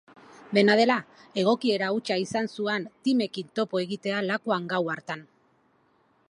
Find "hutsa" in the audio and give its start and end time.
1.97-2.17